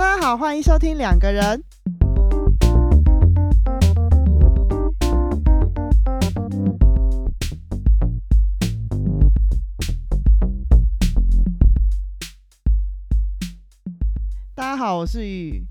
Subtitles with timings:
[0.00, 1.62] 大家好，欢迎收听两个人。
[14.54, 15.66] 大家好，我是雨。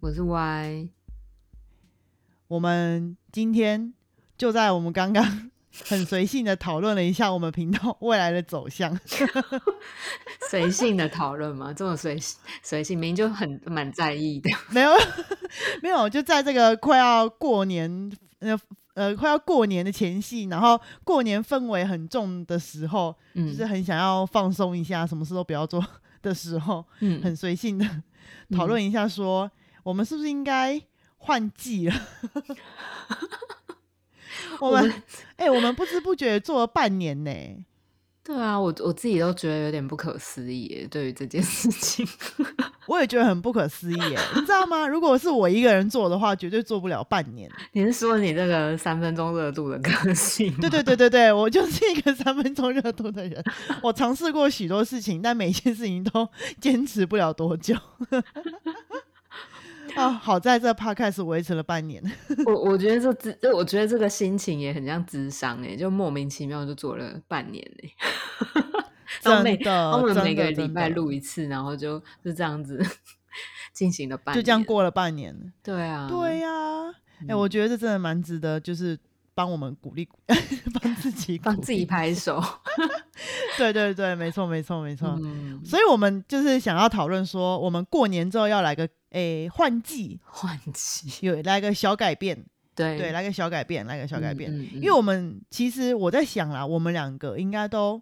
[0.00, 0.88] 我是 Y，
[2.48, 3.94] 我们今天
[4.36, 5.51] 就在我们刚刚
[5.84, 8.98] 很随性的讨论了一下我们频道 未来的走向。
[10.50, 12.18] 随性的讨论吗，这么随
[12.62, 14.50] 随性，明明就很蛮在意的。
[14.70, 14.90] 没有，
[15.82, 18.58] 没有，就在这个快要过年，呃
[18.94, 25.82] 呃，快要过年的前夕，然后过年氛围很重的时候，就是嗯很想要放松一下，什么事都不要做
[26.20, 27.86] 的时候，嗯，很随性的
[28.54, 29.50] 讨论一下说，
[29.82, 30.78] 我们是不是应该
[31.16, 31.94] 换季了？
[34.60, 35.02] 我们
[35.36, 37.30] 哎、我们不知不觉做了半年呢、
[38.24, 42.06] 对啊，我我自己都觉得有点不可思议，对于这件事情。
[42.86, 43.96] 我也觉得很不可思议，
[44.34, 44.86] 你知道吗？
[44.86, 47.50] 如果是我一个人做的话，绝对做不了半年。
[47.72, 50.54] 你是说你这个三分钟热度的个性？
[50.60, 53.42] 对对对对对，我就是一个三分钟热度的人。
[53.82, 56.28] 我尝试过许多事情，但每一件事情都
[56.60, 57.74] 坚持不了多久。
[59.96, 62.02] 啊，好在这 podcast 维持了半年。
[62.46, 67.90] 我我觉得这智，这我觉得这个心情也很像智商哎，就莫名其妙就做了半年哎。
[69.20, 72.84] 真的，我们每个礼拜录一次，然后就就这样子
[73.72, 74.64] 进行了半年，就这样。
[74.64, 75.52] 过了半年。
[75.62, 76.48] 对啊，对呀、
[77.20, 78.98] 哎、嗯我觉得这真的蛮值得，就是
[79.34, 80.08] 帮我们鼓励，
[80.80, 81.84] 帮自己帮自己。
[81.84, 82.42] 拍手。
[83.58, 85.18] 对对对，没错没错没错。
[85.22, 92.44] 嗯，所以我们就是想要讨论说，我们过年之后要来个诶换季，换季，有来个小改变，
[92.74, 94.50] 对对，来个小改变，来个小改变。
[94.50, 98.00] 嗯嗯因为我们其实我在想啦，我们两个应该都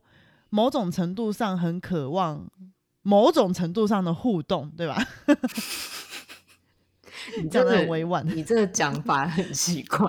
[0.51, 2.49] 某种程度上很渴望
[3.03, 4.97] 某种程度上的互动，对吧？
[7.43, 10.09] 你这个 很委婉，你这个讲法很奇怪，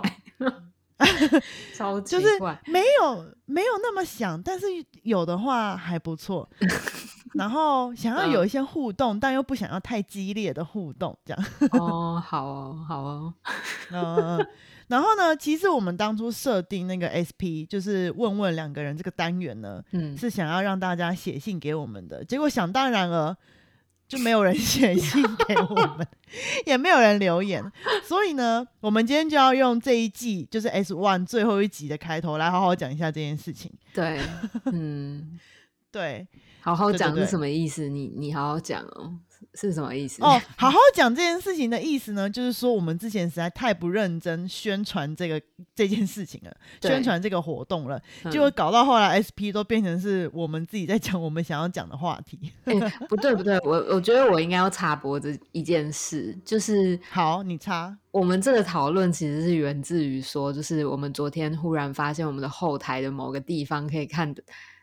[1.76, 2.28] 超级就是。
[2.66, 4.66] 没有没有那么想，但是
[5.04, 6.50] 有的话还不错。
[7.34, 11.45] 然后想要嗯有一些互动，但又不想要太激烈的互动，这样。
[11.72, 13.34] 哦， 好哦，好哦，
[13.92, 14.45] 嗯，
[14.88, 22.23] 然后呢，其实我们当初设定那个 SP，就是问问两个人这个单元呢，嗯，是想要让大家写信给我们的。
[22.26, 23.38] 结果想当然了，
[24.11, 26.05] 就没有人写信给我们，
[26.67, 27.64] 也没有人留言。
[28.04, 33.72] 所以呢，我们今天就要用这一季就是 S One 最后一集的开头来好好讲一下这件事情。
[33.94, 34.20] 对，
[34.73, 35.39] 嗯，
[35.94, 36.27] 对，
[36.60, 37.88] 好好讲是什么意思？
[37.88, 39.14] 你你好好讲哦，
[39.54, 40.24] 是是什么意思？
[40.24, 45.42] 哦，好好讲这件事情的意思呢，就是说我们之前实在太不认真宣传这个
[45.76, 52.52] 这件事情了，宣传这个活动了，嗯结果搞到后来 SP 都变成是我们自己在讲我们想要讲的话题。
[52.66, 52.74] 哎
[53.10, 57.98] 不对不对，我我觉得我应该要插播这一件事，就是好，你插。
[58.12, 64.36] 我们这个讨论其实是源自于说，就是我们昨天忽然发现我们的后台的某个地方可以看，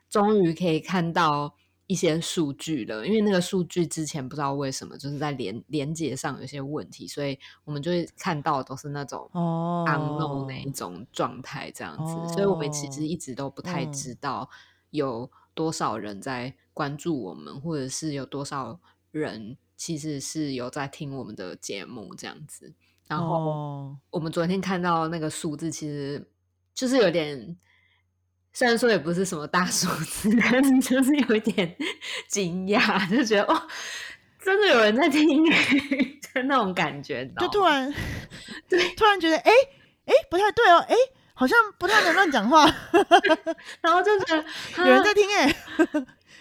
[0.09, 1.55] 终于可以看到
[1.89, 3.05] 一些数据了。
[3.05, 12.33] 因为那个数据之前不知道为什么就是在连连接上有些问题，所以我们就会看到都是那种哦 unknown 那一种状态这样子。
[12.33, 14.49] 所以我们其实哦一直都不太嗯知道
[14.91, 18.79] 有多少人在关注我们，或者是有多少
[19.11, 22.73] 人其实是有在听我们的节目这样子。
[23.09, 26.31] 然后哦我们昨天看到那个数字，其实
[26.75, 27.57] 就是有点，
[28.53, 31.77] 虽然说也不是什么大数字， 但是就是有一点
[32.29, 33.63] 惊讶，就觉得哦，
[34.43, 37.93] 真的有人在听欸， 就那种感觉，就突 然
[38.69, 38.89] 对。
[38.95, 39.51] 突然觉得，哎、
[40.07, 40.95] 哎、不太对哦，哎、
[41.35, 42.65] 好像不太能乱讲话，
[43.81, 44.45] 然后就觉得
[44.79, 45.55] 有人啊在听哎、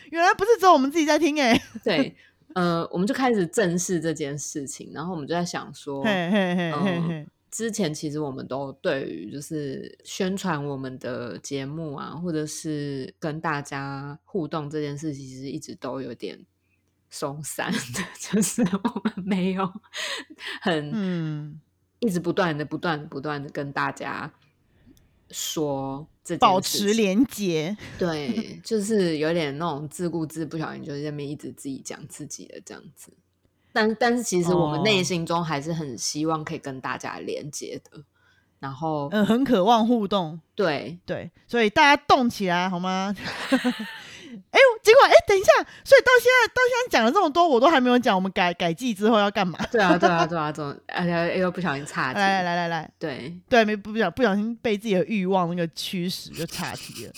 [0.10, 2.16] 原来不是只有我们自己在听哎、对，
[2.56, 16.46] 呃，我们就开始正视这件事情，然后我们就在想说，嘿嘿嘿嘿嗯嘿，之前其实我们都对于就是宣传我们的节目啊，或者是跟大家互动这件事，其实一直都有点
[17.10, 19.68] 松散的， 就是我们没有
[20.62, 21.60] 很嗯，
[21.98, 24.32] 一直不断的、不断的、不断的跟大家
[25.32, 33.12] 说这件保持连结， 对，就是有点那种自顾自，不小心就在那边一直自己讲自己的这样子。
[33.78, 38.02] 但但是其实我们内哦心中还是很希望可以跟大家连接的。
[38.60, 43.16] 然后，嗯，很渴望互动，对对，所以大家动起来好吗？
[44.52, 45.52] 哎、结果哎、等一下，
[45.84, 49.58] 所以到现在到现在讲了这么多，我都还没有讲我们改改季之后要干嘛。
[49.72, 52.20] 对啊，对啊，对啊，总而且又不小心岔题。
[52.20, 57.14] 来来来来来，对，对，没不小不小心被自己的欲望那个驱使就岔题了。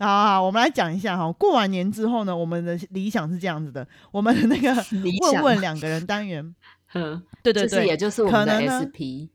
[0.00, 6.54] 好好，我们来讲一下哈，过完年之后呢，我们的理想是这样子的，我们的那个 理问想问两个人单元，
[6.94, 9.28] 嗯，对对对，就是也就是我们的 SP，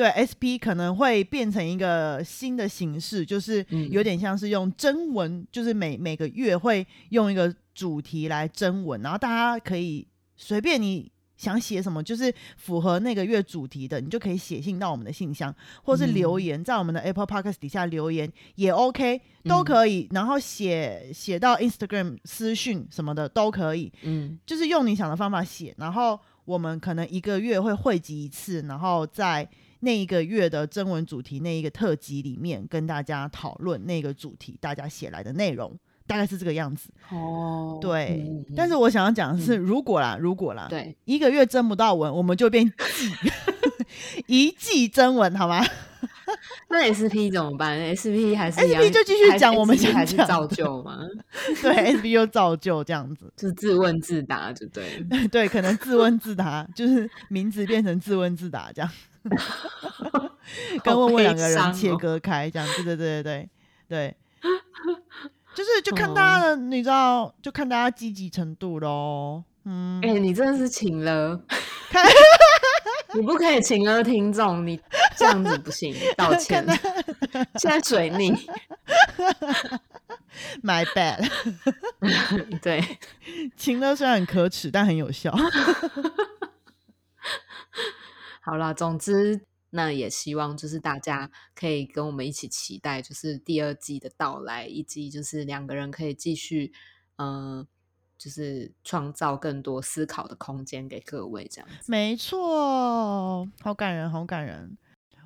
[0.00, 3.90] 对 SP 可能会变成一个新的形式，就是嗯。
[3.90, 10.06] 有点像是用征文，就是每每个月会用一个主题来征文，然后大家可以
[10.38, 19.64] 随便你想写什么，就是符合那个月主题的，你就可以写信到我们的信箱，或是留嗯言在我们的 Apple Podcast 底下留言也 OK，都嗯。
[19.66, 20.08] 可以。
[20.12, 24.38] 然后写写到 Instagram 私讯什么的都可以，嗯。
[24.46, 29.46] 就是用你想的方法写，然后我们可能一个月会汇集一次，然后在
[29.80, 36.90] 那一个月的征文主题那一个特辑里面跟大家讨论那个主题大家写来的内容，大概是这个样子。
[37.10, 43.10] 哦，对，嗯但是我想要讲的是，如果啦，如果啦，对，一个月征不到文，我们就变季
[44.26, 45.64] 一季征文，好吗？
[46.70, 51.00] 那 SP 怎么办？SP 还是 SP 就继续还讲我们 SP 想还是讲照的旧吗？
[51.60, 55.04] 对，S P 又照旧这样子，就是自问自答，就对。
[55.28, 58.88] 对，可能自问自答，就是名字变成自问自答这样。
[60.82, 63.48] 跟问问两个人切割开，这样，对对对对对
[63.88, 64.16] 对，
[65.54, 69.44] 就是就看大家的，你知道，就看大家积极程度喽。
[69.64, 71.38] 嗯，哎、你真的是请了，
[73.14, 74.80] 你不可以请了听众，你
[75.16, 76.64] 这样子不行，道 歉。
[77.56, 78.32] 现在水逆
[80.62, 81.28] ，My bad，
[82.62, 82.98] 对，
[83.56, 85.36] 请了虽然很可耻，但很有效。
[88.40, 96.72] 好啦，总之那也希望就是大家可以跟我们一起期待，就是第二季的到来，以及就是两个人可以继续，
[97.16, 97.66] 嗯、
[98.18, 101.68] 就是创造更多思考的空间给各位，这样。
[101.86, 104.76] 没错，好感人，好感人。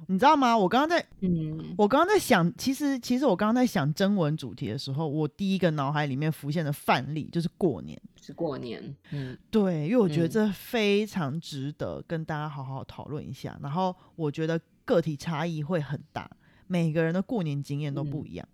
[0.08, 0.56] 你知道吗？
[0.56, 8.00] 我刚刚在，嗯，我刚刚在想，其实，其实我刚刚在想征文主题的时候，我第一个脑海里面浮现的范例就是过年。
[8.20, 13.58] 是过年，嗯对，因为我觉得嗯这非常值得跟大家好好讨论一下。
[13.62, 16.30] 然后我觉得个体差异会很大，
[16.66, 18.48] 每个人的过年经验都不嗯一样。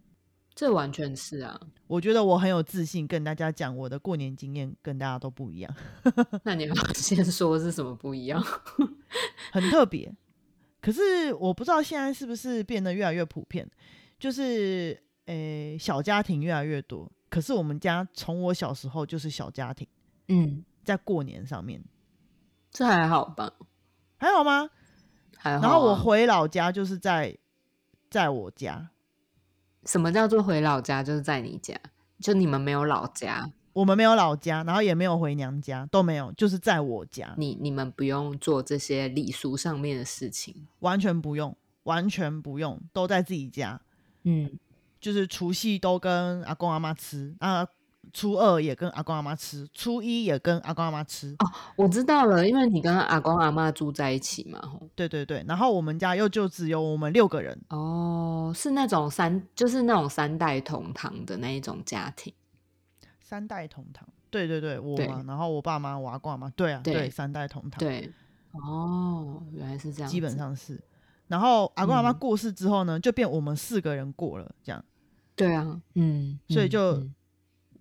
[0.53, 1.59] 这完全是啊。
[1.87, 5.75] 我觉得我很有自信跟大家讲，我的过年经验跟大家都不一样，
[6.43, 8.45] 那你要先说是什么不一样？
[9.53, 10.13] 很特别。
[10.81, 13.69] 可是我不知道现在是不是变得越来越普遍，
[14.19, 17.11] 就是诶、小家庭越来越多。
[17.29, 19.87] 可是我们家从我小时候就是小家庭，
[20.29, 21.81] 嗯，在过年上面
[22.71, 23.53] 这还好吧，
[24.17, 24.71] 还好吗？
[25.37, 27.37] 还好啊、然后我回老家就是在
[28.11, 28.91] 在我家，
[29.85, 31.03] 什么叫做回老家？
[31.03, 31.75] 就是在你家，
[32.19, 40.67] 就你们没有老家，我们没有老家，然后也没有回娘家，都没有，就是在我家，你你们不用做这些礼俗上面的事情。
[40.81, 43.81] 完全不用，完全不用，都在自己家，
[44.25, 44.59] 嗯，
[45.01, 47.65] 就是除夕都跟阿公阿妈吃啊，
[48.13, 51.47] 初二也跟阿公阿妈吃，初一也跟阿公阿妈吃，哦
[51.77, 54.61] 我知道了，因为你跟阿公阿妈住在一起嘛。
[54.63, 62.35] 吼对对对，然后我们家又就只有我们六个人，哦，是那种三，就是那种三代同堂的那一种家庭。
[63.31, 65.07] 三代同堂，对对对，我对。
[65.07, 68.13] 嘛，然后我爸妈、我阿公阿妈，对啊，对，对三代同堂，对，
[68.51, 70.81] 哦，原来是这样，基本上是。
[71.29, 72.19] 然后阿公阿妈嗯。
[72.19, 74.85] 过世之后呢，就变我们四个人过了，这样。
[75.37, 75.63] 对啊，
[75.95, 77.15] 嗯，嗯所以就嗯。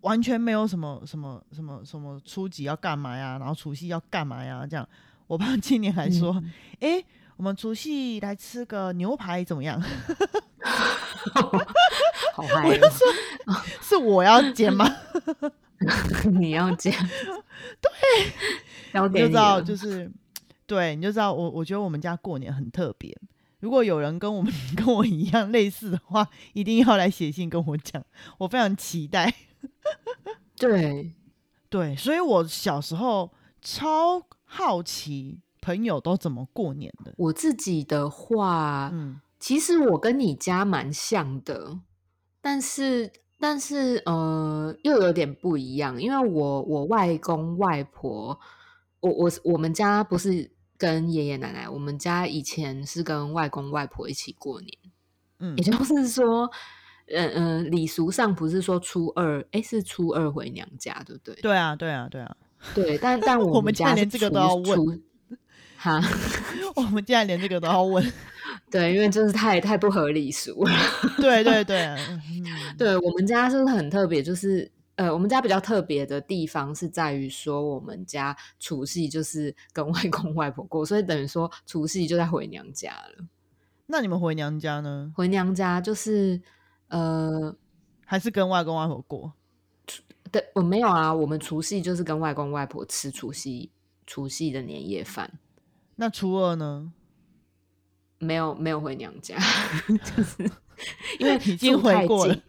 [0.01, 4.88] 完全没有什么什么什么什么初几要干嘛呀，然后除夕要干嘛呀，这样。
[5.25, 7.06] 我爸今年还说，嗯诶，
[7.38, 9.81] 我们除夕来吃个牛排怎么样？
[12.33, 13.07] 好嗨我就说，
[13.81, 14.85] 是我要剪吗？
[15.40, 15.52] 哦，
[16.40, 16.94] 你要剪，
[17.81, 17.92] 对，
[19.09, 20.11] 你就知道，就是
[20.66, 23.18] 对，你就知道我我觉得我们家过年很特别。
[23.59, 28.02] 如果有人跟我们 跟我一样类似的话，一定要来写信跟我讲，
[28.38, 29.33] 我非常期待。
[30.56, 31.14] 对，
[31.69, 37.14] 对，所以我小时候超好奇朋友都怎么过年的。
[37.18, 41.80] 我自己的话，嗯，其实我跟你家蛮像的，
[42.42, 48.38] 但是但是呃，又有点不一样，因为我我外公外婆，
[49.00, 54.74] 我我我们家不是跟爷爷奶奶，我们家以前是跟外公外婆一起过年，
[55.40, 56.52] 嗯也就是说，
[57.08, 61.36] 嗯、嗯、礼俗上不是说初二，诶，是初二回娘家，对不对？
[61.36, 62.36] 对啊，对啊，对啊，
[62.76, 65.02] 对，但但 我们们家连这个都要问
[65.78, 66.02] 哈，
[66.76, 68.04] 我们竟然连这个都要问。
[68.71, 70.71] 对，因为真是太太不合理俗了。
[71.18, 72.21] 对对 对，嗯
[72.78, 83.26] 对我们家是很特别，就是呃，我们家比较特别的地方是在于说，我们家除夕就是跟外公外婆过，所以等于说除夕就在回娘家了。
[83.88, 85.11] 那你们回娘家呢？
[85.16, 86.40] 回娘家就是
[86.90, 87.56] 呃，
[88.06, 89.33] 还是跟外公外婆过？
[90.31, 93.71] 对，我没有啊，我们除夕就是跟外公外婆吃除夕
[94.06, 95.40] 除夕的年夜饭，
[95.95, 96.94] 那初二呢？
[98.19, 99.35] 没有没有回娘家，
[100.16, 100.44] 就是
[101.19, 102.44] 因为已经住太回过了近。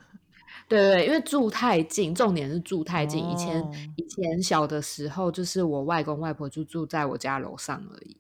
[0.69, 3.29] 对对，因为住太近，重点是住太近。
[3.29, 8.17] 以前哦以前小的时候，就是我外公外婆就住在我家楼上而已，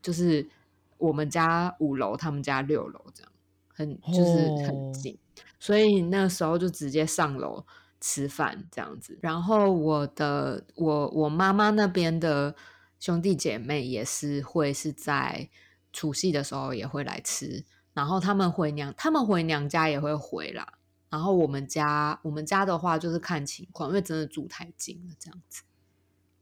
[0.00, 0.48] 就是
[0.96, 3.32] 我们家五楼，他们家六楼，这样
[3.68, 5.18] 很就是哦很近，
[5.58, 7.62] 所以那时候就直接上楼
[8.00, 9.18] 吃饭这样子。
[9.20, 12.54] 然后我的我我妈妈那边的
[12.98, 15.50] 兄弟姐妹也是会是在
[15.92, 20.74] 除夕的时候也会来吃，然后他们回娘他们回娘家也会回啦。
[21.08, 25.62] 然后我们家我们家的话就是看情况，因为真的住太近了，这样子。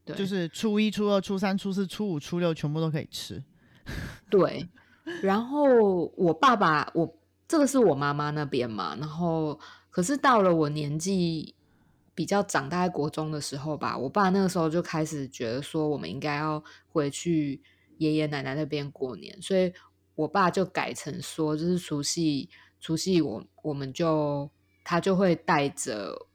[0.05, 3.43] 对，就是初一、初二、初三、初四、初五、初六全部都可以吃。
[4.29, 4.69] 对，
[5.23, 11.55] 然后我爸爸，我这个是我妈妈那边嘛，然后可是到了我年纪
[12.15, 17.63] 比较长，大概国中的时候吧，我爸那个时候就开始觉得说，我们应该要回去
[17.99, 19.73] 爷爷奶奶那边过年，所以
[20.15, 22.49] 我爸就改成说，就是除夕，
[22.81, 24.51] 除夕我我们就
[24.85, 26.27] 他就会带着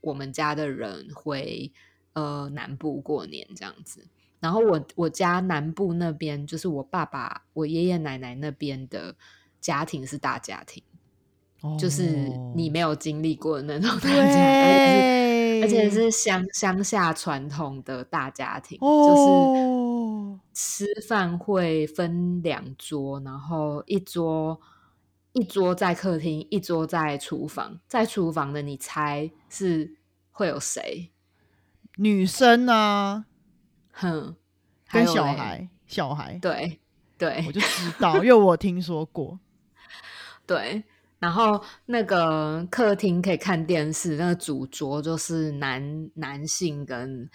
[0.00, 1.72] 我们家的人回
[2.12, 4.06] 呃南部过年这样子。
[4.38, 9.16] 然后我我家南部那边就是我爸爸、我爷爷奶奶那边的
[9.60, 10.82] 家庭是大家庭，
[11.78, 12.10] 就是
[12.54, 12.72] 你哦。
[12.72, 19.75] 没有经历过的那种大家庭，而且是乡乡下传统的大家庭，就是哦，
[20.58, 24.58] 吃饭会分两桌，然后一桌
[25.34, 27.78] 一桌在客厅，一桌在厨房。
[27.86, 29.98] 在厨房的你猜是
[30.30, 31.12] 会有谁？
[31.96, 33.26] 女生啊，
[33.92, 34.34] 哼，
[34.86, 36.80] 还跟有嘞，小孩，小孩，对
[37.18, 39.38] 对我就知道，因为我听说过。
[40.46, 40.82] 对。
[41.18, 47.28] 然后那个客厅可以看电视，那个主桌就是男男性跟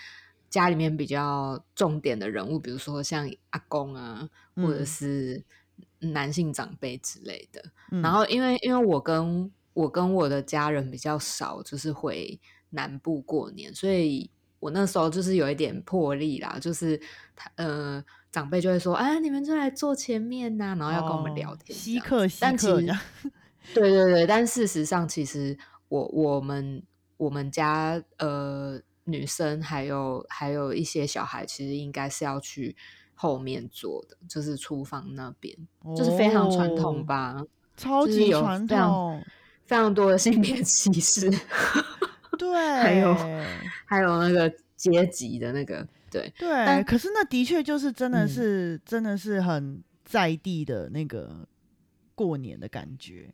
[0.52, 4.86] 家里面比较重点的人物，比如说像阿公啊，或者嗯。
[4.86, 5.44] 是
[6.04, 7.64] 男性长辈之类的。
[7.92, 8.02] 嗯。
[8.02, 12.40] 然后因为因为我跟我跟我的家人比较少，就是回
[12.72, 14.30] 南部过年，所以
[14.60, 17.00] 我那时候就是有一点魄力啦，就是
[17.36, 22.76] 他呃长辈就会说，啊，你们就来坐前面呐、然后要跟我们聊哦天这稀客稀但其实
[23.74, 26.84] 对对对，但事实上其实我我们
[27.18, 32.76] 我们家呃女生还有还有一些小孩，其实应该是要去
[33.14, 35.56] 后面坐的，就是厨房那边，
[35.96, 37.46] 就是非常传统哦吧。
[37.78, 39.24] 超级传统，
[39.66, 41.32] 非常多的性别歧视，
[42.38, 43.16] 对，还有
[43.86, 51.48] 还有那个阶级的那个，对对，但可是那的确就是真的嗯是、真的是很在地的那个
[52.14, 53.34] 过年的感觉，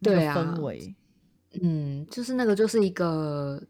[0.00, 0.94] 那个对啊氛围，
[1.62, 3.62] 嗯，就是那个就是一个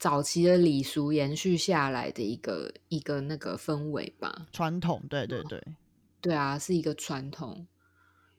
[0.00, 4.46] 早期的礼俗延续下来的一个一个那个氛围吧。
[4.50, 5.62] 传统，对对对，
[6.22, 7.66] 对啊，是一个传统。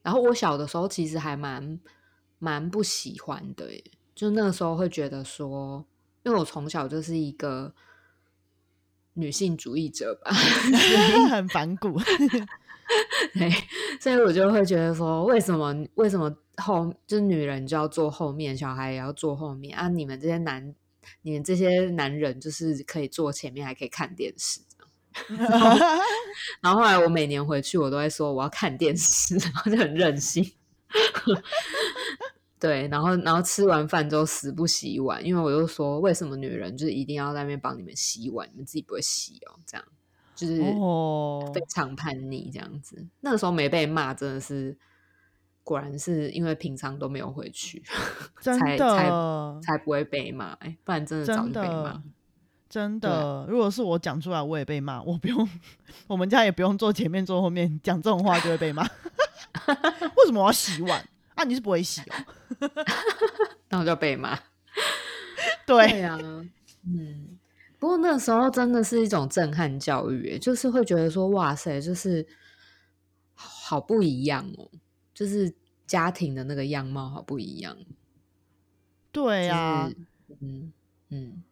[0.01, 1.79] 然后我小的时候其实还蛮
[2.39, 3.83] 蛮不喜欢的耶，
[4.15, 5.85] 就那个时候会觉得说，
[6.23, 7.71] 因为我从小就是一个
[9.13, 10.31] 女性主义者吧，
[11.29, 11.95] 很反骨，
[13.37, 13.51] 对，
[13.99, 19.87] 所以我就会觉得说，为什么为什么后就是女人就要坐后面，小孩也要坐后面啊？
[19.87, 20.73] 你们这些男，
[21.21, 24.61] 你们这些男人就是可以坐前面，还可以看电视。
[26.61, 30.49] 然后后来我每年回去，我都会说我要看电视， 然后就很任性。
[32.59, 39.59] 对，然后然后吃完饭之后死不洗碗，因为我就说为什么女人就是一定要在那边帮你们洗碗，你们自己不会洗哦？
[39.65, 39.85] 这样
[40.35, 43.05] 就是哦非常叛逆这样子。
[43.19, 44.77] 那个时候没被骂，真的是
[45.71, 47.81] 果然是因为平常都没有回去，
[48.41, 52.03] 真才才的才不会被骂、欸，不然真的早真就被骂的。
[52.69, 55.49] 真的，如果是我讲出来，我也被骂，我不用，
[56.07, 58.83] 我们家也不用坐前面坐后面，讲这种话就会被骂。
[60.15, 61.03] 为什么我要洗碗
[61.35, 61.43] 啊？
[61.43, 62.15] 你是不会洗哦？
[63.69, 64.39] 那我就被骂。
[65.65, 66.45] 对，呀啊，
[66.85, 67.37] 嗯，
[67.77, 72.25] 不过那时候真的是一种震撼教育，就是会觉得说，哇塞，就是
[73.33, 74.69] 好好不一样哦，
[75.13, 75.53] 就是
[75.91, 77.75] 家庭的那个样貌好不一样，
[79.11, 80.71] 对啊，就是嗯
[81.09, 81.43] 嗯，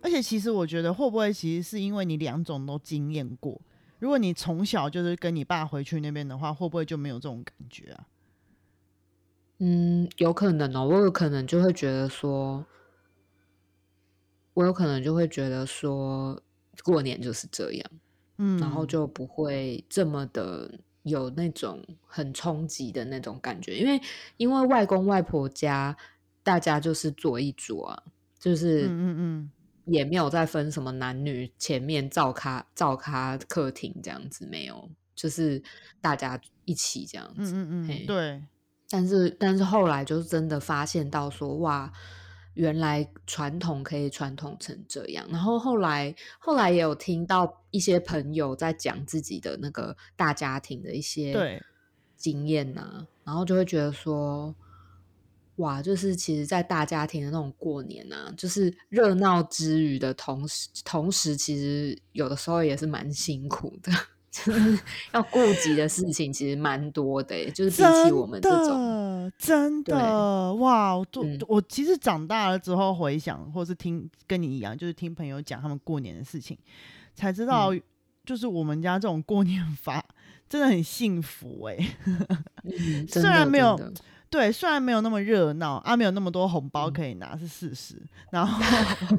[0.00, 3.60] 而且其实我觉得会不会其实是因为你两种都经验过，
[3.98, 8.06] 如果你从小就是跟你爸回去那边的话，会不会就没有这种感觉啊？
[9.58, 12.64] 嗯，有可能哦，我有可能就会觉得说，
[14.54, 16.42] 我有可能就会觉得说，
[16.82, 17.90] 过年就是这样，
[18.38, 24.00] 嗯，然后就不会这么的有那种很冲击的那种感觉，因为
[24.36, 25.96] 因为外公外婆家
[26.42, 28.02] 大家就是坐一桌啊，
[28.38, 29.16] 就是嗯嗯。
[29.18, 29.50] 嗯，
[29.86, 35.62] 也没有再分什么男女，前面照咖照咖客厅这样子没有，就是
[36.00, 38.42] 大家一起这样子，嗯嗯嗯，对，
[38.90, 41.92] 但是，但是后来就是真的发现到说，哇，
[42.56, 45.24] 原来传统可以传统成这样。
[45.30, 51.62] 然后后来，后来也有听到一些朋友在讲自己的那个大家庭的一些对
[52.16, 54.54] 经验呐、然后就会觉得说，
[55.56, 63.92] 哇，就是其实，在大家庭的那种过年啊，就是热闹之余的同时，同时其实有的时候也是蛮辛苦的。
[64.44, 64.78] 就是
[65.14, 68.74] 要顾及的事情其实蛮多的欸，就是比起我们这种，
[69.28, 70.96] 的真的哇！
[70.96, 76.56] 我都嗯我其实长大了之后回想，或是听跟你一样，就是听朋友讲他们过年的事情，
[77.14, 77.82] 才知道，嗯
[78.24, 80.04] 就是我们家这种过年法
[80.48, 81.76] 真的很幸福哎、
[82.64, 83.78] 嗯， 虽然没有
[84.28, 88.02] 对，虽然没有那么热闹啊，没有那么多红包嗯可以拿是事实，
[88.32, 88.60] 然后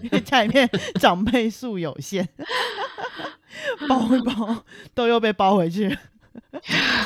[0.04, 2.28] 因为家里面 长辈数有限，
[3.88, 5.98] 包一包都又被包回去了。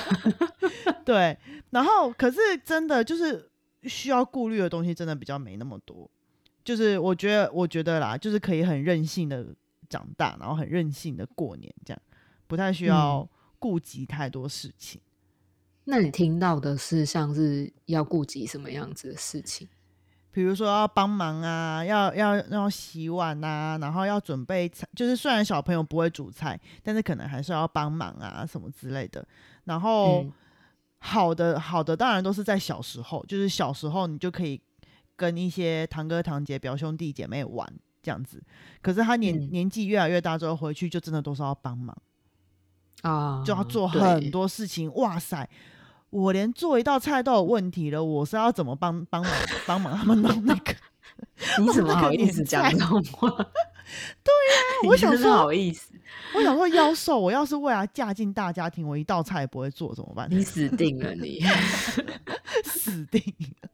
[1.05, 1.37] 对，
[1.71, 3.49] 然后可是真的就是
[3.83, 6.09] 需要顾虑的东西真的比较没那么多，
[6.63, 9.55] 就是我觉得我觉得啦，就是可以很任性的
[9.89, 12.01] 长大，然后很任性的过年，这样
[12.47, 13.27] 不太需要
[13.59, 15.01] 顾及太多事情。
[15.83, 19.67] 那你听到的是像是要顾及什么样子的事情？
[20.31, 29.25] 比如说要帮忙啊，要要要洗碗啊，然后要准备菜，就是虽然小朋友不会煮菜，但是可能还是要帮忙啊什么之类的。
[29.65, 30.33] 然后、嗯
[31.03, 34.61] 好的好的，当然都是在小时候，就是小时候你就可以
[35.15, 37.67] 跟一些堂哥堂姐、表兄弟姐妹玩
[38.03, 38.39] 这样子。
[38.83, 41.97] 可是他年、嗯年纪越来越大之后，回去就真的都是要帮忙，
[43.01, 44.93] 啊，就要做对很多事情。
[44.93, 45.49] 哇塞！
[46.11, 49.31] 我连做一道菜都有问题了，我是要怎么帮帮忙
[49.65, 50.73] 帮忙他们弄 那个？
[51.59, 53.29] 你怎么好意思讲这种话？
[53.29, 55.91] 对呀、 我想说好意思，
[56.35, 60.27] 我想说，妖兽，我要是未来嫁进大家庭，我一道菜也不会做怎么办？
[60.29, 61.41] 你死定了你！
[62.63, 63.21] 死定
[63.61, 63.69] 了！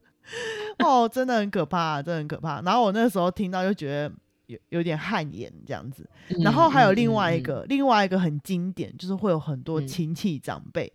[0.85, 2.61] 哦，真的很可怕，真的很可怕。
[2.61, 4.11] 然后我那时候听到就觉得
[4.47, 6.09] 有有点汗颜这样子。
[6.43, 10.91] 然后还有另外一嗯，个，另外一个很经典，就是会有很多嗯亲戚长辈，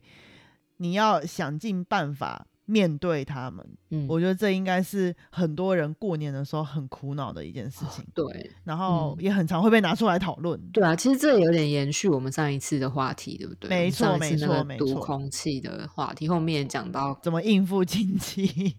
[0.78, 3.66] 你要想尽办法面对他们。
[3.90, 10.58] 嗯，我觉得这应该是很多人过年的时候很苦恼的一件事情，对然后嗯也很常会被拿出来讨论。
[10.72, 13.68] 对啊，其实这有点延续我们上一次的话题，对不对？
[13.68, 18.76] 没错没错读没错空气的话题，后面也讲到怎么应付亲戚？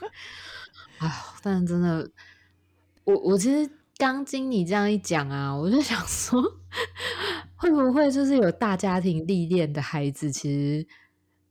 [0.98, 2.10] 啊，但真的，
[3.04, 6.42] 我我其实刚经你这样一讲啊，我就想说，
[7.56, 10.86] 会不会就是有大家庭历练的孩子，其实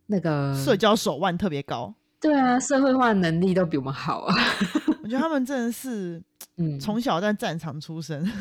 [0.07, 4.35] 那个社交手腕特别高，对啊，社会化能力都比我们好啊。
[5.03, 6.21] 我觉得他们真的是
[6.57, 8.25] 嗯，从小在战场出生。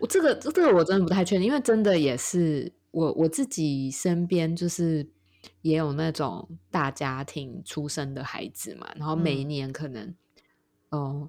[0.00, 5.04] 我这个这个我真的不太确定，因为真的也是我我自己身边就是
[5.62, 10.14] 也有那种大家庭出生的孩子嘛，然后每一嗯年可能，
[10.90, 11.28] 哦、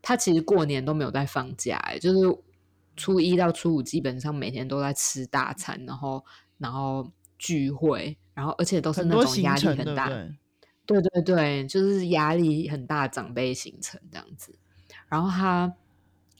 [0.00, 2.18] 他其实过年都没有在放假、欸，就是
[2.96, 6.24] 初一到初五基本上每天都在吃大餐，然后
[6.58, 10.36] 然后聚会，然后而且都是那种压力很大，不对？
[10.86, 14.58] 对对对，就是压力很大的长辈行程这样子。
[15.08, 15.72] 然后他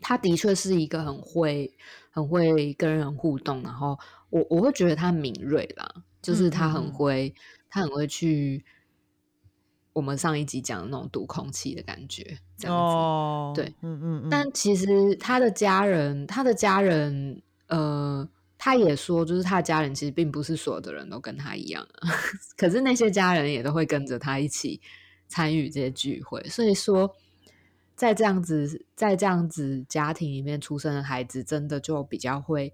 [0.01, 1.73] 他的确是一个很会
[2.11, 3.99] 很会跟人互动，然后
[4.31, 5.89] 我我会觉得他敏锐啦，
[6.21, 7.35] 就是他很会、
[7.69, 8.65] 他很会去
[9.93, 12.23] 我们上一集讲的那种读空气的感觉，
[12.57, 12.83] 这样子。
[12.83, 22.11] 哦，对，嗯嗯嗯，但其实他的家人，他的家人，呃，他也说，就是他的家人其实并不是所有的人都跟他一样啊，
[22.57, 24.81] 可是那些家人也都会跟着他一起
[25.27, 27.17] 参与这些聚会，所以说，
[27.97, 32.73] 在这样子，在这样子家庭里面出生的孩子，真的就比较会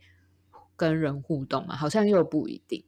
[0.76, 1.74] 跟人互动嘛？
[1.74, 2.84] 好像又不一定。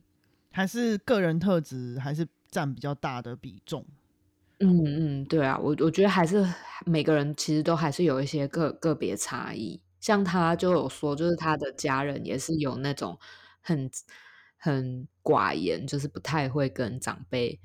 [0.50, 3.86] 还是个人特质还是占比较大的比重。
[4.60, 6.46] 嗯嗯，对啊，我我觉得还是
[6.84, 9.80] 每个人其实都还是有一些个个别差异。
[10.00, 13.18] 像他就有说，就是他的家人也是有那种
[13.60, 13.90] 很
[14.56, 17.58] 很寡言，就是不太会跟长辈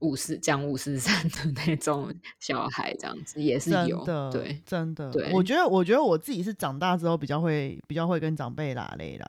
[0.00, 9.26] 五四讲五四三的那种小孩，这样子也是有的，对，真的，对我觉得，我觉得我自己是长大之后比较会，比较会跟长辈拉累啦。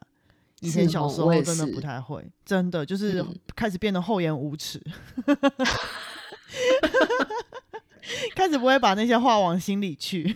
[0.59, 4.81] 以是前小哦我也时候真的不太会，真的就是嗯开始变得厚颜无耻，
[8.35, 10.35] 开始不会把那些话往心里去。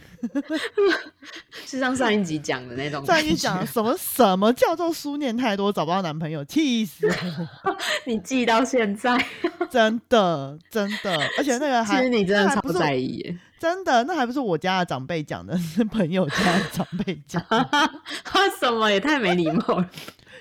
[1.65, 3.21] 是像上一集讲的那种感觉。
[3.21, 7.77] 再一讲什么什么叫做书念太多找不到男朋友，气死我！
[8.06, 9.17] 你记到现在，
[9.69, 13.38] 真的真的，而且那个还其实你真的超不在意耶。
[13.60, 17.43] 真的，那还不是我家的长辈讲的，是朋友家的长辈讲。
[18.23, 19.89] 他什么也太没礼貌了。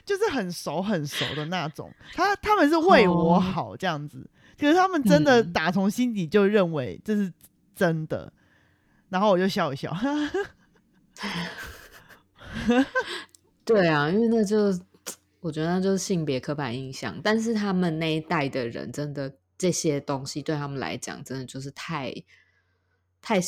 [0.05, 4.25] 就是很熟很熟的那种，他他们是为我哦好这样子，
[4.59, 7.33] 可是他们真的嗯打从心底就认为这是
[7.75, 8.33] 真的，
[9.09, 9.95] 然后我就笑一笑，
[13.64, 14.79] 对啊，因为那就
[15.40, 22.12] 我觉得那就是性别刻板印象，但是他们那一代的人真的这些东西对他们来讲，真的就是太
[23.21, 23.40] 太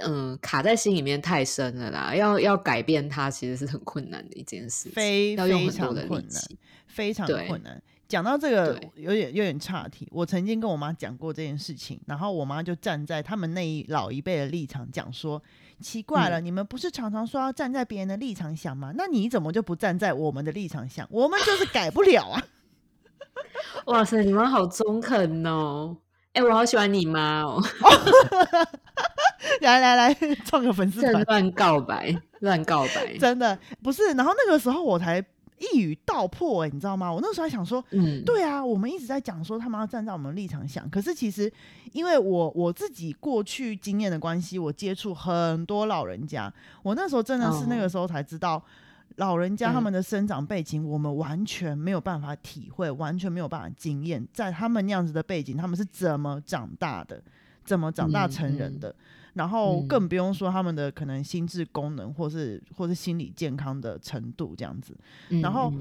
[0.00, 2.14] 嗯卡在心里面太深了啦。
[2.14, 6.58] 要要改变它，其实是很困难的一件事情，非要用非很多的力常困难气。
[6.86, 7.82] 非常对困难。
[8.06, 15.42] 讲到这个有点有点岔题，我曾经跟我妈讲过这件事情，然后我妈就站在他们那一老一辈的立场讲说，
[15.80, 18.92] 奇怪了，嗯你们不是常常说要站在别人的立场想吗？
[18.96, 21.06] 那你怎么就不站在我们的立场想？
[21.10, 22.42] 我们就是改不了啊！
[23.86, 25.96] 哇塞，你们好中肯哦！
[26.34, 27.62] 哎、我好喜欢你妈哦，
[29.62, 30.14] 来来来，
[30.44, 34.12] 创个粉丝团，这乱告白，乱告白，真的不是。
[34.14, 35.24] 然后那个时候我才
[35.58, 37.12] 一语道破、欸，你知道吗？
[37.12, 41.52] 我那时候还想说，嗯，对啊，我们一直在讲说他们要站在我们立场想，可是其实
[41.92, 48.62] 因为我我自己过去经验的关系，我接触很多老人家，我那时候真的是那个哦时候才知道。
[49.18, 57.22] 老人家他嗯们的生长背景，我们完全没有办法体会，完全没有办法经验，在他们那样子的背景，他们是怎么长大的，
[57.64, 58.92] 怎么长大成人的，
[59.34, 64.96] 然后嗯更不用说他们的可能心智功能，或是或是心理健康的程度这样子。
[65.28, 65.72] 嗯然后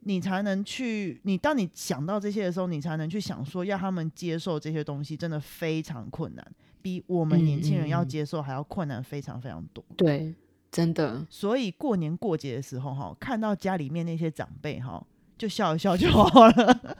[0.00, 6.46] 你才能去，你当你想到这些的时候，你才能去想说，要他们接受这些东西，真的非常困难，
[6.80, 9.84] 比我们年轻人要接受还要困难非常非常多。
[9.96, 10.34] 对，
[10.70, 15.04] 真的，所以过年过节的时候，哈，看到家里面那些长辈，哈，
[15.36, 16.96] 就笑一笑就好了。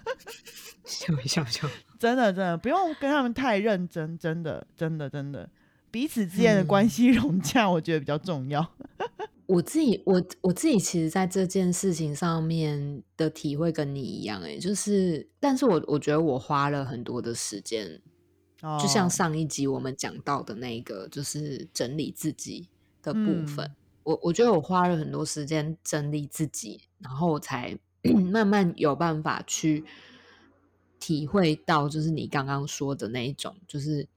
[0.85, 1.69] 笑一笑就。
[1.99, 5.49] 真的，真的不用跟他们太认真，真的，真的，真的，
[5.91, 8.67] 彼此之间的关嗯系 融洽，我觉得比较重要。
[9.47, 18.01] 我自己，我我自己其实在这件事情上面的体会跟你一样、欸，哎，就是，但是我我觉得我花了很多的时间，
[18.61, 22.69] 就像哦上一集我们讲到的那个，就是整理自己
[23.03, 23.65] 的部分。
[23.67, 23.75] 嗯
[24.05, 27.79] 我我觉得我花了很多时间整理自己，然后我才
[28.33, 29.85] 慢慢有办法去
[30.99, 34.09] 体会到，就是你刚刚说的那一种，就是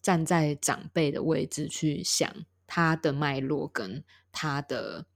[0.00, 2.30] 站在长辈的位置去想
[2.66, 5.06] 他的脉络跟他的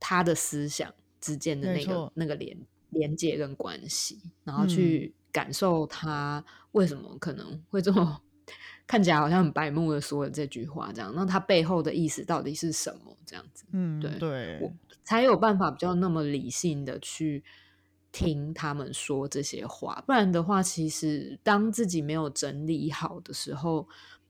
[0.00, 2.56] 他的思想之间的那个那个连
[2.90, 4.68] 连接跟关系，然后嗯。
[4.68, 8.22] 去感受他为什么可能会这么
[8.86, 13.14] 看起来好像很白目的说了这句话，这样，那他背后的意思到底是什么？
[13.26, 14.72] 这样子嗯，对对，我
[15.04, 17.44] 才有办法比较那么理性的去
[18.16, 23.86] 听他们说这些话，不然的话，其实当自己没有整理好的时候，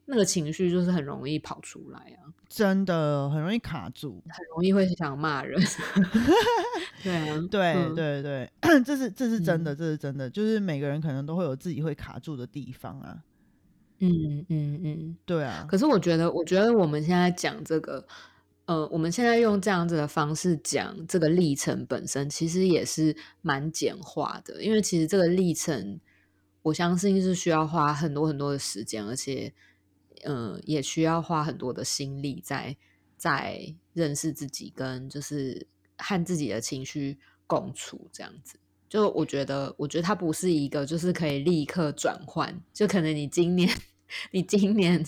[0.06, 4.20] 那个情绪就是很容易跑出来啊，真的很容易卡住。
[4.28, 5.56] 很容易会想骂人。
[7.04, 8.50] 对啊， 对、嗯对对，
[8.84, 13.22] 这是这是真的，嗯这是真的，就是每个人可能都会有自己会卡住的地方啊。
[14.00, 15.16] 嗯嗯嗯。
[15.24, 18.04] 对啊，可是我觉得，我觉得我们现在讲这个，
[18.66, 26.00] 呃，我们现在用这样子的方式讲这个历程本身，其实也是蛮简化的，因为其实这个历程，
[26.62, 29.54] 我相信是需要花很多很多的时间，而且，
[30.24, 32.76] 嗯、也需要花很多的心力在
[33.16, 38.58] 在认识自己，跟就是和自己的情绪共处这样子。
[38.88, 43.68] 就我觉得，我觉得它不是一个就是可以立刻转换，就可能你今年
[44.30, 45.04] 你今年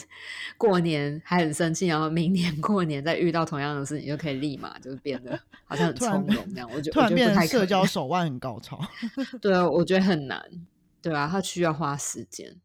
[0.57, 6.71] 过年还很生气，然后明年过年再遇到同样的事情，就可以立马就变得好像很从容那样。
[6.73, 8.81] 我觉突然变成社交手腕很高超。
[9.41, 10.43] 对啊，我觉得很难。
[11.01, 12.57] 对啊，他需要花时间。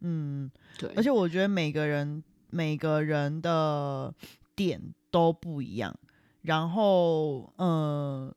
[0.00, 4.14] 嗯，对，而且我觉得每个人每个人的
[4.54, 5.98] 点都不一样，
[6.42, 8.32] 然后呃，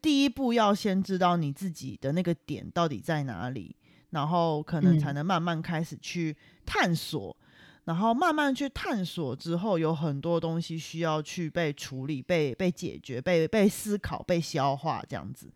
[0.00, 3.74] 第一步要先知道你自己的那个点到底在哪里，
[4.10, 7.36] 然后可能才嗯能慢慢开始去探索。
[7.84, 15.50] 然后慢慢去探索之后，有很多东西需要去被处理、被被解决、被被思考、被消化这样子。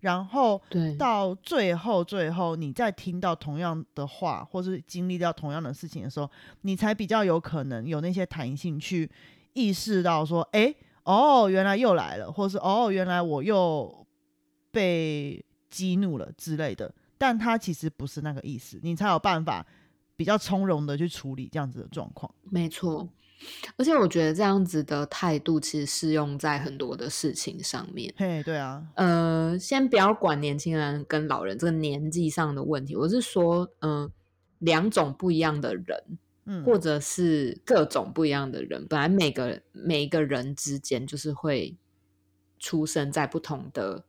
[0.00, 0.60] 然后，
[0.96, 9.10] 到最后，最后你再听到同样的话，或是经历到同样的事情的时候，你才比较有可能有那些弹性去
[9.54, 10.72] 意识到说，哎，
[11.04, 14.06] 哦，原来又来了，或是哦，原来我又
[14.70, 16.94] 被激怒了之类的。
[17.18, 19.66] 但他其实不是那个意思，你才有办法
[20.16, 22.32] 比较从容的去处理这样子的状况。
[22.50, 23.08] 没错。
[23.76, 28.12] 而且我觉得这样子的态度其实适用在很多的事情上面。
[28.16, 34.10] 嘿，对啊，呃，先不要管年轻人跟老人这个年纪上的问题，我是说，嗯，
[34.58, 41.76] 两种不一样的人，嗯，或者是各种不一样的人，本来每个每一个人之间就是会
[42.58, 44.04] 出生在不同的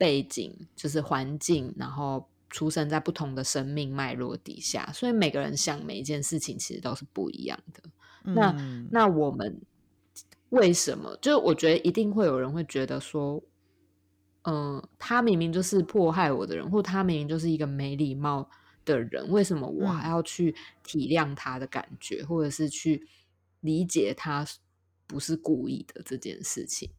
[0.00, 7.82] 背景，就是环境，然后出生在不同的生命脉络底下，所以每个人想每一件事情其实都是不一样的。
[8.22, 8.50] 那
[8.90, 9.60] 那我们
[10.48, 11.14] 为什么？
[11.20, 13.42] 就是我觉得一定会有人会觉得说，
[14.44, 18.48] 嗯，他明明就是迫害我的人，或他明明就是一个没礼貌
[18.86, 23.06] 的人，为什么我还要去体谅他的感觉，或者是去
[23.60, 24.46] 理解他
[25.06, 26.90] 不是故意的这件事情？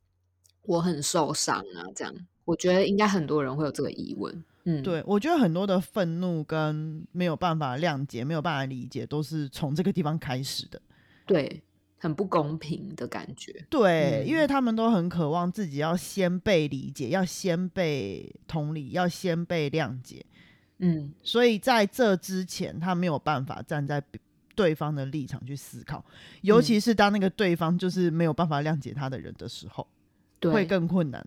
[0.63, 1.81] 我很受伤啊！
[1.95, 2.13] 这样，
[2.51, 4.43] 我觉得应该很多人会有这个疑问。
[4.65, 10.81] 嗯，对，我觉得很多的愤怒跟没有办法谅解、没有办法理解，都是从这个地方开始的。
[11.25, 11.63] 对，
[11.97, 13.65] 很不公平的感觉。
[13.69, 20.25] 对，因为他们都很渴望自己要先被理解，要先被同理，要先被谅解。
[20.79, 24.03] 嗯，所以在这之前，他没有办法站在
[24.55, 26.03] 对方的立场去思考，
[26.41, 29.87] 尤其是当那个对方就是没有办法谅解他的人的时候，
[30.41, 31.25] 会更困难。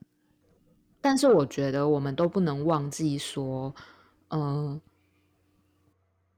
[1.05, 3.75] 但是我觉得我们都不能忘记说，
[4.29, 4.81] 嗯。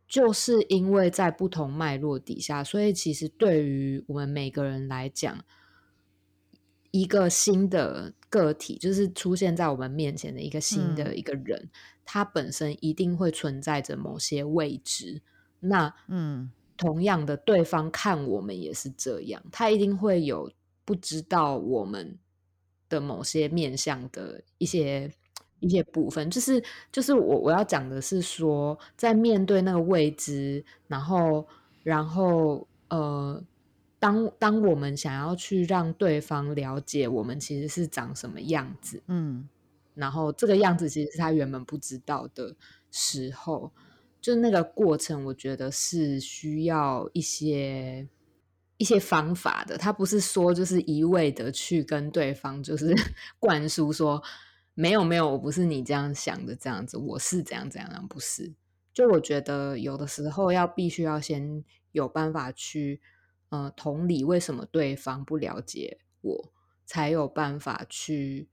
[0.08, 5.44] 就是因为在不同脉络底下，所以其实对于我们每个人来讲，
[6.92, 11.68] 一个新的个体就是出现在我们面前的一个新的一个人，
[12.04, 15.20] 他本身一定会存在着某些未知。
[15.58, 20.52] 那嗯，同样的，对方看我们也是这样，他一定会有
[20.84, 22.16] 不知道我们
[22.88, 25.10] 的某些面向的一些。
[25.58, 31.46] 一些部分，就是就是我我要讲的是说，在面对那个未知，然后
[31.82, 33.42] 然后呃，
[33.98, 39.48] 当当我们想要去让对方了解我们其实是长什么样子，嗯，
[39.94, 42.54] 然后这个样子其实是他原本不知道的
[42.92, 43.72] 时候，
[44.20, 48.06] 就那个过程，我觉得是需要一些
[48.76, 49.76] 一些方法的。
[49.78, 52.94] 他不是说就是一味的去跟对方就是
[53.38, 54.22] 灌输说。
[54.78, 58.52] 没有没有，我不是你这样想的这样子，我是怎样怎样，不是。
[58.92, 63.00] 就我觉得有的时候要必须要先有办法去，
[63.48, 66.52] 呃，同理为什么对方不了解我，
[66.84, 68.50] 才有办法去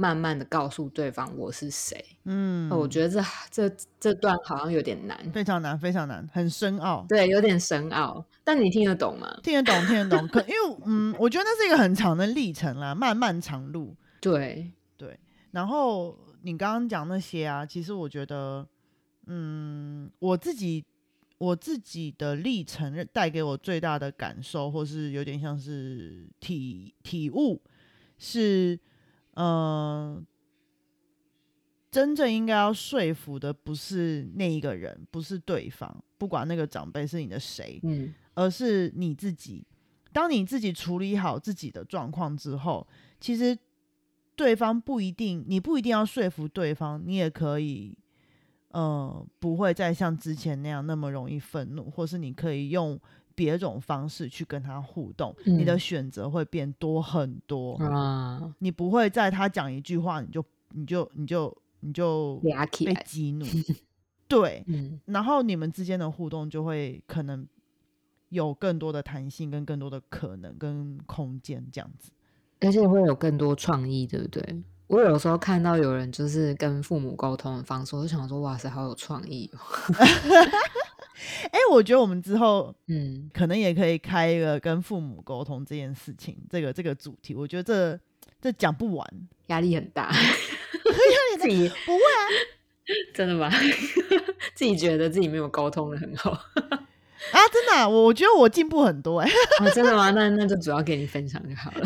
[0.00, 2.02] 慢慢的告诉对方我是谁。
[2.24, 7.04] 嗯，我觉得这这这段好像有点难，非常难，非常难，很深奥。
[7.08, 8.24] 对，有点深奥。
[8.44, 9.28] 但你听得懂吗？
[9.42, 10.26] 听得懂，听得懂。
[10.30, 13.96] 可因为嗯，我觉得那是一个很长的历程啦，漫漫长路。
[14.20, 14.72] 对。
[15.50, 18.64] 然后你刚刚讲那些啊，其实我觉得，
[19.26, 20.84] 嗯，我自己
[21.38, 27.62] 我自己的历程带给我最大的感受，或是有点像是体体悟，
[28.18, 28.78] 是，
[29.38, 30.26] 嗯，
[31.90, 39.66] 真正应该要说服的不是那一个人，不是对方，不管那个长辈是你的谁，嗯，而是你自己。
[40.12, 42.86] 当你自己处理好自己的状况之后，
[43.20, 43.58] 其实。
[44.38, 47.98] 对方不一定，你不一定要说服对方，你也可以，
[48.68, 52.96] 呃，不会再像之前那样那么容易愤怒，或是你可以用
[53.38, 58.52] 别种方式去跟他互动，你的选择会变多很多啊！
[58.58, 62.42] 你不会在他讲一句话，你就你就你就你就
[62.84, 63.46] 被激怒，
[64.26, 64.66] 对，
[65.04, 67.46] 然后你们之间的互动就会可能
[68.30, 72.10] 有更多的弹性，跟更多的可能跟空间这样子。
[72.60, 74.62] 而且会有更多创意，对不对？
[74.88, 79.58] 我有时候看到有人就是跟父母沟通的方式，我就想说，哇塞，好有创意哦！
[81.50, 88.00] 哎，我觉得我们之后，嗯，可能也可以开一个跟父母沟通这件事情，这个这个主题，我觉得这
[88.40, 89.06] 这讲不完，
[89.46, 92.20] 压力很大， 压力自己不会啊？
[93.14, 93.50] 真的吗？
[94.54, 96.38] 自己觉得自己没有沟通的很好。
[97.32, 99.28] 啊，真的啊、我我觉得我进步很多哎、
[99.60, 100.10] 哦，真的吗？
[100.10, 101.84] 那那就主要给你分享就好了。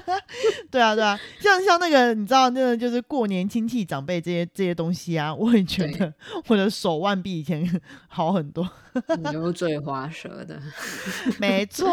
[0.70, 6.12] 对啊，对啊，像像那个你知道，那个就是过年亲戚长辈这些这些东西啊，我也觉得
[6.48, 8.68] 我的手腕比以前好很多。
[9.16, 10.60] 你油嘴滑舌的，
[11.38, 11.88] 没错，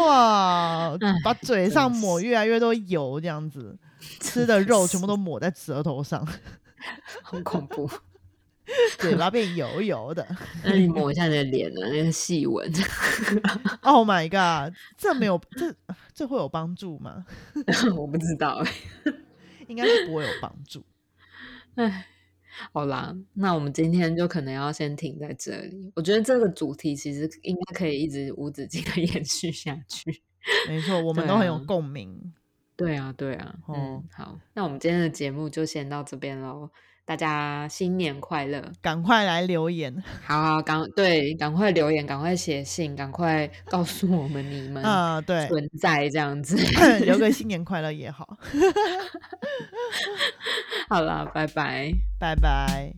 [1.22, 3.76] 把嘴上抹越来越多油，这样子
[4.20, 6.26] 吃的肉全部都抹在舌头上，
[7.22, 7.88] 很恐怖。
[8.98, 10.26] 嘴巴变油油的。
[10.64, 11.80] 那你抹一下你的脸呢？
[11.90, 12.70] 那个细纹，
[13.82, 15.74] Oh my god，这没有这
[16.14, 17.24] 这会有帮助吗？
[17.96, 18.72] 我不知道哎。
[19.68, 20.84] 应该是不会有帮助。
[21.76, 22.04] 哎，
[22.72, 25.92] 好啦，那我们今天就可能要先停在这里。
[25.94, 30.22] 我觉得这个主题其实应该可以一直无止境的延续下去。
[30.66, 32.32] 没错，我们都很有啊共鸣。
[32.74, 36.68] 对啊，对啊，哦嗯，好，那我们今天的节目就先到这边喽。
[37.10, 38.62] 大家新年快乐！
[38.80, 39.92] 赶快来留言，
[40.24, 46.56] 好好，赶对，赶快留言，赶快写信，赶快告诉我们你们啊、对，存在这样子。
[47.04, 48.38] 留个新年快乐也好。
[50.88, 51.90] 好了，拜拜。
[52.20, 52.92] 拜拜。